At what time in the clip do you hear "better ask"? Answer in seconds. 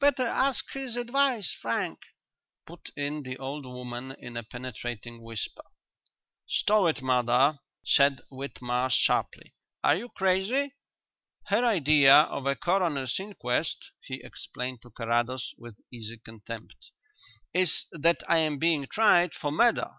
0.00-0.70